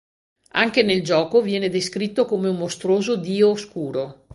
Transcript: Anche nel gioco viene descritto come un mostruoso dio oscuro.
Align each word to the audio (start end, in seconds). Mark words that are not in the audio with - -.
Anche 0.53 0.81
nel 0.81 1.03
gioco 1.03 1.43
viene 1.43 1.69
descritto 1.69 2.25
come 2.25 2.49
un 2.49 2.57
mostruoso 2.57 3.15
dio 3.17 3.49
oscuro. 3.51 4.25